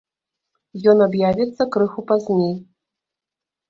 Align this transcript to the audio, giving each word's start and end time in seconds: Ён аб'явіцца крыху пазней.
Ён 0.93 0.97
аб'явіцца 1.07 1.69
крыху 1.79 2.09
пазней. 2.11 2.53